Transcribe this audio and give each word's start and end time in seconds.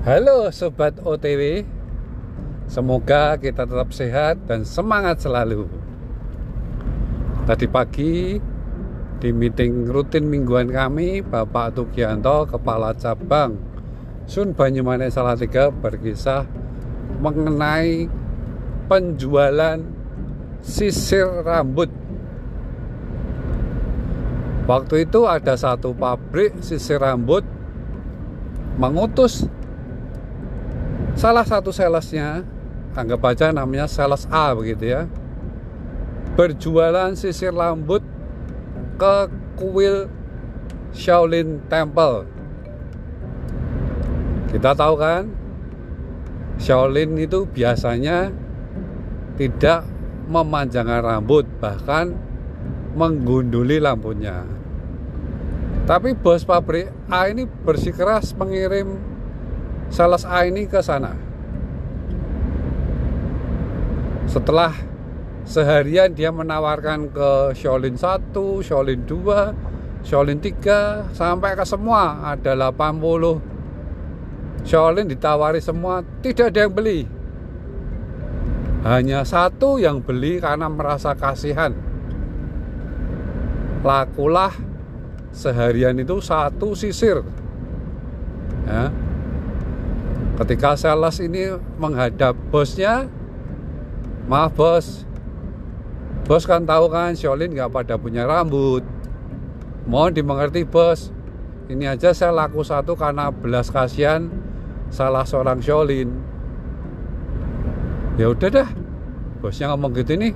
Halo 0.00 0.48
Sobat 0.48 0.96
OTW 0.96 1.60
Semoga 2.64 3.36
kita 3.36 3.68
tetap 3.68 3.92
sehat 3.92 4.40
dan 4.48 4.64
semangat 4.64 5.20
selalu. 5.20 5.68
Tadi 7.44 7.68
pagi 7.68 8.40
di 9.20 9.28
meeting 9.28 9.92
rutin 9.92 10.24
mingguan 10.24 10.72
kami 10.72 11.20
Bapak 11.20 11.76
Tugianto 11.76 12.48
Kepala 12.48 12.96
Cabang 12.96 13.60
Sun 14.24 14.56
Banyumanik 14.56 15.12
Salatiga 15.12 15.68
berkisah 15.68 16.48
mengenai 17.20 18.08
penjualan 18.88 19.84
sisir 20.64 21.28
rambut. 21.44 21.92
Waktu 24.64 25.04
itu 25.04 25.28
ada 25.28 25.60
satu 25.60 25.92
pabrik 25.92 26.56
sisir 26.64 27.04
rambut 27.04 27.44
mengutus 28.80 29.44
salah 31.14 31.46
satu 31.46 31.70
salesnya 31.70 32.42
anggap 32.94 33.22
aja 33.26 33.54
namanya 33.54 33.86
sales 33.86 34.26
A 34.30 34.52
begitu 34.54 34.90
ya 34.90 35.06
berjualan 36.38 37.12
sisir 37.18 37.52
rambut 37.52 38.00
ke 38.96 39.16
kuil 39.60 40.08
Shaolin 40.96 41.62
Temple. 41.70 42.26
Kita 44.50 44.74
tahu 44.74 44.94
kan 44.98 45.30
Shaolin 46.58 47.14
itu 47.20 47.46
biasanya 47.46 48.34
tidak 49.38 49.86
memanjangkan 50.32 51.00
rambut 51.00 51.46
bahkan 51.62 52.16
menggunduli 52.96 53.78
lampunya. 53.78 54.44
Tapi 55.84 56.14
bos 56.14 56.44
pabrik 56.46 56.88
A 57.10 57.30
ini 57.30 57.46
bersikeras 57.46 58.34
mengirim 58.36 59.09
sales 59.90 60.24
A 60.24 60.46
ini 60.46 60.64
ke 60.70 60.78
sana. 60.80 61.12
Setelah 64.30 64.70
seharian 65.42 66.14
dia 66.14 66.30
menawarkan 66.30 67.10
ke 67.10 67.30
Shaolin 67.58 67.98
1, 67.98 68.30
Shaolin 68.62 69.02
2, 69.02 70.06
Shaolin 70.06 70.38
3 70.38 71.10
sampai 71.10 71.58
ke 71.58 71.66
semua. 71.66 72.22
Ada 72.30 72.54
80 72.54 73.50
Shaolin 74.62 75.08
ditawari 75.08 75.58
semua 75.58 76.04
tidak 76.20 76.52
ada 76.54 76.68
yang 76.68 76.72
beli. 76.72 77.00
Hanya 78.86 79.26
satu 79.28 79.76
yang 79.76 80.00
beli 80.00 80.40
karena 80.40 80.68
merasa 80.70 81.12
kasihan. 81.12 81.74
Lakulah 83.80 84.52
seharian 85.32 85.96
itu 85.96 86.20
satu 86.20 86.76
sisir. 86.76 87.24
Ya. 88.68 88.92
Ketika 90.40 90.72
sales 90.72 91.20
ini 91.20 91.52
menghadap 91.76 92.32
bosnya 92.48 93.12
maaf 94.24 94.56
bos. 94.56 95.04
Bos 96.24 96.48
kan 96.48 96.64
tahu 96.64 96.88
kan 96.88 97.12
Shaolin 97.12 97.52
nggak 97.52 97.68
pada 97.68 98.00
punya 98.00 98.24
rambut. 98.24 98.80
Mohon 99.84 100.16
dimengerti 100.16 100.64
bos. 100.64 101.12
Ini 101.68 101.92
aja 101.92 102.16
saya 102.16 102.32
laku 102.32 102.64
satu 102.64 102.96
karena 102.96 103.28
belas 103.30 103.68
kasihan 103.68 104.32
salah 104.90 105.22
seorang 105.22 105.60
Shaolin 105.60 106.08
ya 108.16 108.32
udah 108.32 108.48
dah. 108.48 108.68
Bosnya 109.44 109.68
ngomong 109.76 109.92
gitu 110.00 110.16
nih. 110.16 110.32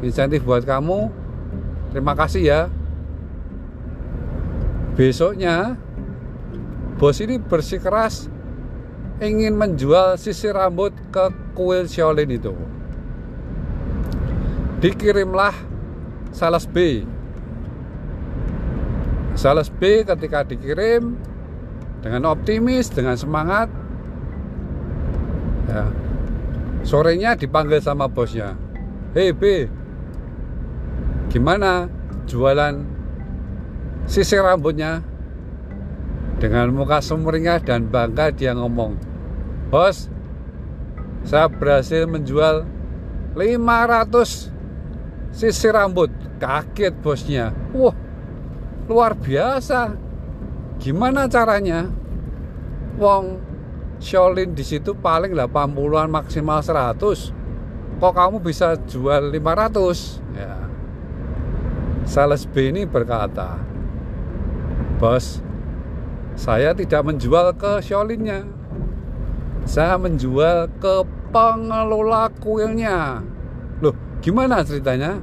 Insentif 0.00 0.40
buat 0.40 0.64
kamu. 0.64 1.12
Terima 1.92 2.16
kasih 2.16 2.42
ya. 2.48 2.60
Besoknya 4.96 5.76
bos 6.96 7.20
ini 7.20 7.36
bersikeras 7.38 8.37
ingin 9.18 9.58
menjual 9.58 10.14
sisir 10.14 10.54
rambut 10.54 10.94
ke 11.10 11.30
kuil 11.58 11.90
Shaolin 11.90 12.30
itu. 12.30 12.54
Dikirimlah 14.78 15.54
sales 16.30 16.70
B. 16.70 17.02
Sales 19.34 19.70
B 19.70 20.06
ketika 20.06 20.46
dikirim 20.46 21.18
dengan 21.98 22.30
optimis 22.30 22.90
dengan 22.90 23.18
semangat 23.18 23.66
ya, 25.66 25.90
sorenya 26.86 27.34
dipanggil 27.34 27.82
sama 27.82 28.06
bosnya. 28.06 28.54
Hei 29.18 29.34
B 29.34 29.66
gimana 31.26 31.90
jualan 32.30 32.86
sisir 34.06 34.46
rambutnya? 34.46 35.02
Dengan 36.38 36.70
muka 36.70 37.02
sumringah 37.02 37.66
dan 37.66 37.90
bangga 37.90 38.30
dia 38.30 38.54
ngomong 38.54 39.07
bos 39.68 40.08
saya 41.28 41.48
berhasil 41.48 42.08
menjual 42.08 42.64
500 43.36 44.50
sisir 45.32 45.76
rambut. 45.76 46.08
Kaget 46.38 46.94
bosnya. 47.02 47.52
Wah 47.74 47.92
luar 48.88 49.12
biasa. 49.12 49.92
Gimana 50.80 51.28
caranya? 51.28 51.90
Wong 52.96 53.42
Shaolin 53.98 54.54
di 54.54 54.62
situ 54.62 54.94
paling 54.94 55.34
80-an 55.34 56.08
maksimal 56.10 56.62
100 56.62 57.34
kok 57.98 58.14
kamu 58.14 58.38
bisa 58.38 58.78
jual 58.86 59.34
500 59.34 60.38
ya. 60.38 60.54
Sales 62.06 62.46
B 62.46 62.70
ini 62.70 62.86
berkata 62.86 63.58
bos 65.02 65.42
saya 66.38 66.70
tidak 66.78 67.02
menjual 67.10 67.50
ke 67.58 67.82
Shaolinnya 67.82 68.46
saya 69.68 70.00
menjual 70.00 70.72
ke 70.80 71.04
pengelola 71.28 72.32
kuilnya. 72.40 73.20
Loh 73.84 73.92
gimana 74.24 74.64
ceritanya? 74.64 75.20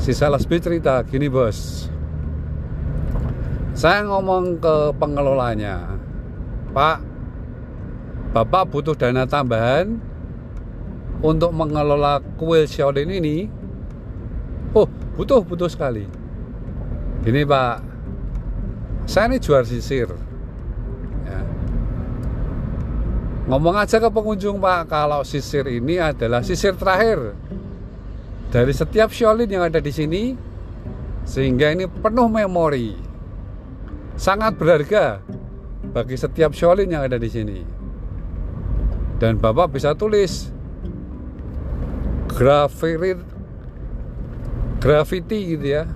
Si 0.00 0.16
sales 0.16 0.48
B 0.48 0.56
cerita 0.56 1.04
gini 1.04 1.28
bos. 1.28 1.92
Saya 3.76 4.08
ngomong 4.08 4.56
ke 4.56 4.96
pengelolanya 4.96 6.00
pak 6.72 7.04
bapak 8.32 8.72
butuh 8.72 8.96
dana 8.96 9.28
tambahan 9.28 10.00
untuk 11.20 11.52
mengelola 11.52 12.24
kuil 12.40 12.64
Shaolin 12.64 13.12
ini 13.12 13.52
oh 14.72 14.88
butuh 15.12 15.44
butuh 15.44 15.68
sekali. 15.68 16.08
Gini 17.20 17.44
pak 17.44 17.84
saya 19.04 19.28
ini 19.28 19.36
jual 19.36 19.62
sisir 19.68 20.08
ngomong 23.48 23.80
aja 23.80 23.96
ke 23.96 24.08
pengunjung 24.12 24.60
pak 24.60 24.92
kalau 24.92 25.24
sisir 25.24 25.64
ini 25.64 25.96
adalah 25.96 26.44
sisir 26.44 26.76
terakhir 26.76 27.32
dari 28.52 28.72
setiap 28.76 29.08
Shaolin 29.08 29.48
yang 29.48 29.64
ada 29.64 29.80
di 29.80 29.88
sini 29.88 30.36
sehingga 31.24 31.72
ini 31.72 31.88
penuh 31.88 32.28
memori 32.28 32.96
sangat 34.20 34.56
berharga 34.60 35.24
bagi 35.92 36.16
setiap 36.20 36.52
Shaolin 36.52 36.92
yang 36.92 37.04
ada 37.06 37.16
di 37.16 37.28
sini. 37.30 37.58
Dan 39.18 39.40
bapak 39.40 39.74
bisa 39.74 39.98
tulis 39.98 40.52
graffiti 42.30 43.18
graffiti 44.78 45.38
gitu 45.56 45.66
ya 45.74 45.90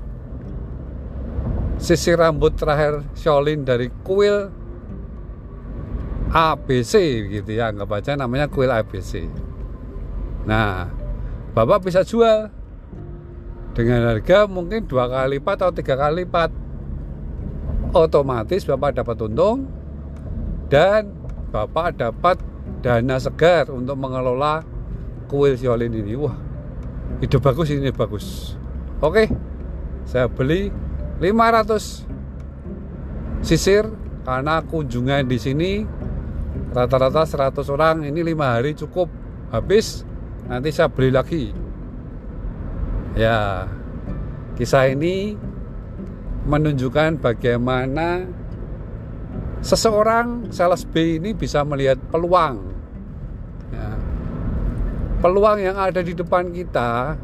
sisir 1.78 2.18
rambut 2.18 2.58
terakhir 2.58 3.06
Shaolin 3.14 3.62
dari 3.62 3.94
kuil 4.02 4.50
ABC 6.32 6.92
gitu 7.28 7.50
ya 7.52 7.68
anggap 7.68 7.92
aja 8.00 8.16
namanya 8.16 8.48
kuil 8.48 8.72
ABC 8.72 9.28
nah 10.48 10.88
bapak 11.52 11.84
bisa 11.84 12.02
jual 12.02 12.50
dengan 13.72 14.04
harga 14.04 14.44
mungkin 14.44 14.84
dua 14.84 15.08
kali 15.08 15.40
lipat 15.40 15.56
atau 15.64 15.72
tiga 15.72 15.96
kali 15.96 16.24
lipat. 16.24 16.52
Otomatis 17.92 18.64
bapak 18.64 18.96
dapat 18.96 19.16
untung 19.28 19.68
dan 20.72 21.12
bapak 21.52 22.00
dapat 22.00 22.40
dana 22.80 23.20
segar 23.20 23.68
untuk 23.68 24.00
mengelola 24.00 24.64
kuil 25.28 25.56
Shaolin 25.60 25.92
ini. 25.92 26.16
Wah 26.16 26.32
ide 27.20 27.36
bagus 27.36 27.68
ini 27.68 27.92
bagus. 27.92 28.56
Oke 29.04 29.28
saya 30.08 30.28
beli 30.28 30.72
500 31.20 32.08
sisir 33.44 33.84
karena 34.24 34.64
kunjungan 34.64 35.28
di 35.28 35.38
sini 35.40 35.84
rata-rata 36.72 37.24
100 37.24 37.74
orang 37.74 37.96
ini 38.08 38.20
lima 38.24 38.56
hari 38.56 38.76
cukup. 38.76 39.08
Habis 39.52 40.04
nanti 40.48 40.72
saya 40.72 40.88
beli 40.88 41.12
lagi. 41.12 41.44
Ya 43.12 43.68
kisah 44.56 44.88
ini 44.88 45.36
menunjukkan 46.48 47.20
bagaimana 47.20 48.26
seseorang 49.62 50.50
sales 50.50 50.82
B 50.88 51.22
ini 51.22 51.36
bisa 51.36 51.62
melihat 51.62 52.00
peluang. 52.10 52.72
Ya. 53.72 53.96
peluang 55.24 55.58
yang 55.64 55.76
ada 55.80 56.04
di 56.04 56.12
depan 56.12 56.50
kita 56.52 57.16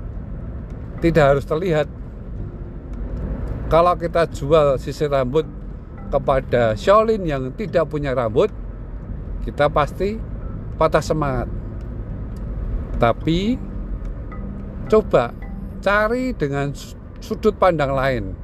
tidak 1.04 1.24
harus 1.36 1.44
terlihat. 1.44 1.88
Kalau 3.68 3.92
kita 4.00 4.24
jual 4.32 4.80
sisir 4.80 5.12
rambut 5.12 5.44
kepada 6.08 6.72
Shaolin 6.72 7.20
yang 7.28 7.52
tidak 7.52 7.84
punya 7.92 8.16
rambut 8.16 8.48
kita 9.44 9.70
pasti 9.70 10.18
patah 10.78 11.02
semangat. 11.02 11.48
Tapi 12.98 13.58
coba 14.90 15.30
cari 15.78 16.34
dengan 16.34 16.74
sudut 17.22 17.54
pandang 17.54 17.94
lain, 17.94 18.34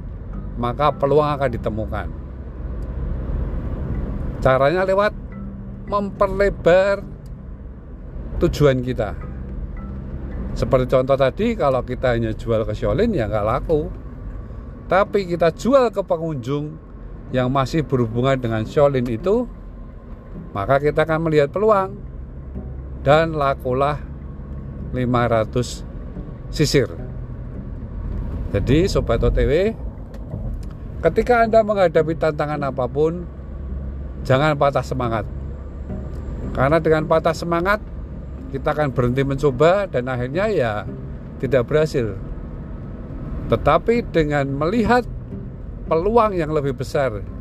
maka 0.55 0.91
peluang 0.95 1.35
akan 1.35 1.49
ditemukan. 1.51 2.07
Caranya 4.39 4.85
lewat 4.85 5.11
memperlebar 5.89 7.01
tujuan 8.39 8.83
kita. 8.83 9.15
Seperti 10.55 10.87
contoh 10.87 11.19
tadi, 11.19 11.51
kalau 11.59 11.83
kita 11.83 12.15
hanya 12.15 12.31
jual 12.31 12.63
ke 12.63 12.71
Sholin 12.71 13.11
ya 13.11 13.27
nggak 13.27 13.43
laku. 13.43 13.91
Tapi 14.87 15.27
kita 15.27 15.51
jual 15.51 15.89
ke 15.91 15.99
pengunjung 16.05 16.77
yang 17.33 17.49
masih 17.51 17.83
berhubungan 17.83 18.37
dengan 18.39 18.63
Sholin 18.63 19.03
itu, 19.09 19.49
maka 20.55 20.79
kita 20.79 21.03
akan 21.03 21.27
melihat 21.27 21.51
peluang 21.51 21.99
dan 23.03 23.35
lakulah 23.35 23.99
500 24.95 25.83
sisir. 26.49 26.87
Jadi 28.55 28.87
sobat 28.87 29.19
OTW, 29.19 29.75
ketika 31.03 31.43
Anda 31.43 31.59
menghadapi 31.59 32.15
tantangan 32.15 32.63
apa 32.71 32.87
pun, 32.87 33.27
jangan 34.23 34.55
patah 34.55 34.85
semangat. 34.85 35.27
Karena 36.55 36.79
dengan 36.79 37.03
patah 37.03 37.35
semangat, 37.35 37.83
kita 38.55 38.71
akan 38.71 38.95
berhenti 38.95 39.27
mencoba 39.27 39.91
dan 39.91 40.07
akhirnya 40.07 40.47
ya 40.47 40.87
tidak 41.43 41.67
berhasil. 41.67 42.15
Tetapi 43.51 44.07
dengan 44.07 44.47
melihat 44.47 45.03
peluang 45.91 46.31
yang 46.33 46.55
lebih 46.55 46.79
besar 46.79 47.34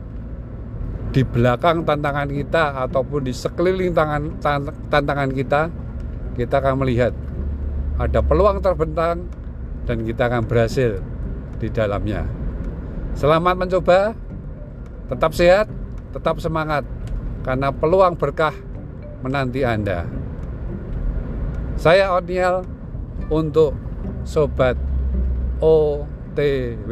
di 1.14 1.22
belakang 1.22 1.86
tantangan 1.86 2.26
kita 2.26 2.90
ataupun 2.90 3.22
di 3.22 3.30
sekeliling 3.30 3.94
tangan, 3.94 4.34
tantangan 4.90 5.30
kita, 5.30 5.70
kita 6.34 6.58
akan 6.58 6.82
melihat 6.82 7.14
ada 8.02 8.18
peluang 8.18 8.58
terbentang 8.58 9.30
dan 9.86 10.02
kita 10.02 10.26
akan 10.26 10.42
berhasil 10.42 10.98
di 11.62 11.70
dalamnya. 11.70 12.26
Selamat 13.14 13.54
mencoba, 13.54 14.18
tetap 15.06 15.30
sehat, 15.38 15.70
tetap 16.10 16.42
semangat, 16.42 16.82
karena 17.46 17.70
peluang 17.70 18.18
berkah 18.18 18.54
menanti 19.22 19.62
Anda. 19.62 20.10
Saya 21.78 22.10
Oniel 22.10 22.66
untuk 23.30 23.78
Sobat 24.26 24.74
OTW. 25.62 26.90